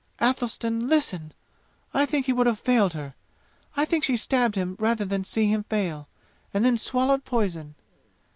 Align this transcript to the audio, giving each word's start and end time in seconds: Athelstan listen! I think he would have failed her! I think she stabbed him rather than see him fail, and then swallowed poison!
Athelstan 0.19 0.87
listen! 0.87 1.31
I 1.93 2.07
think 2.07 2.25
he 2.25 2.33
would 2.33 2.47
have 2.47 2.57
failed 2.59 2.93
her! 2.93 3.13
I 3.77 3.85
think 3.85 4.03
she 4.03 4.17
stabbed 4.17 4.55
him 4.55 4.75
rather 4.79 5.05
than 5.05 5.23
see 5.23 5.45
him 5.51 5.63
fail, 5.65 6.07
and 6.55 6.65
then 6.65 6.75
swallowed 6.75 7.23
poison! 7.23 7.75